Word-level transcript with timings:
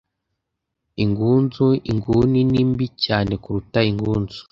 Ingunzu 1.03 1.67
inguni 1.91 2.39
ni 2.51 2.61
mbi 2.69 2.85
cyane 3.03 3.33
kuruta 3.43 3.79
ingunzu. 3.91 4.41